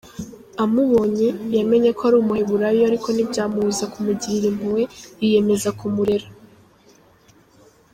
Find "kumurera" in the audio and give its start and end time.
5.79-6.27